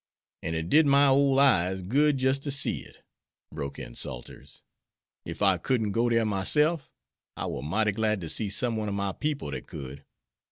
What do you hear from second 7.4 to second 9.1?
war mighty glad to see some one ob